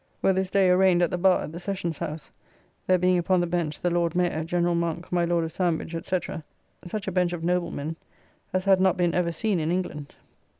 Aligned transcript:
were 0.23 0.33
this 0.33 0.49
day 0.49 0.67
arraigned 0.67 1.03
at 1.03 1.11
the 1.11 1.17
bar 1.19 1.43
at 1.43 1.51
the 1.51 1.59
Sessions 1.59 1.99
House, 1.99 2.31
there 2.87 2.97
being 2.97 3.19
upon 3.19 3.39
the 3.39 3.45
bench 3.45 3.79
the 3.79 3.91
Lord 3.91 4.15
Mayor, 4.15 4.43
General 4.43 4.73
Monk, 4.73 5.11
my 5.11 5.25
Lord 5.25 5.43
of 5.43 5.51
Sandwich, 5.51 5.93
&c. 5.93 6.19
such 6.85 7.07
a 7.07 7.11
bench 7.11 7.33
of 7.33 7.43
noblemen 7.43 7.95
as 8.51 8.65
had 8.65 8.81
not 8.81 8.97
been 8.97 9.13
ever 9.13 9.31
seen 9.31 9.59
in 9.59 9.69
England! 9.71 10.15